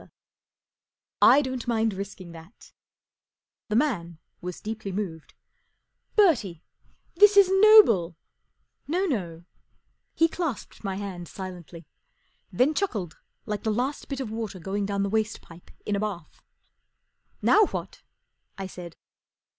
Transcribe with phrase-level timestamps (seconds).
[0.01, 0.09] r<
[1.21, 2.73] I don't mind risking that/'
[3.69, 5.35] The man was deeply moved,
[6.15, 6.63] fi Bertie,
[7.13, 8.15] this is noble/'"
[8.95, 9.45] No, no/ J
[10.15, 11.85] He clasped my hand silently,
[12.51, 15.99] then chuckled like the last bit of water going down the waste pipe in a
[15.99, 16.41] bath."
[17.43, 18.01] Now what?"
[18.57, 18.95] I said.